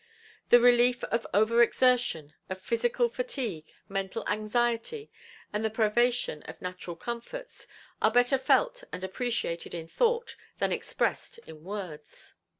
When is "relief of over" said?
0.59-1.61